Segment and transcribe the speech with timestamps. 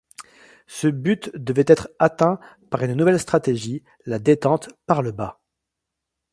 [0.65, 2.39] Ce but devait être atteint
[2.71, 5.39] par une nouvelle stratégie: la détente par le bas.